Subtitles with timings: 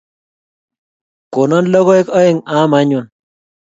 [1.33, 3.05] Konon logoek aeng' aam anyun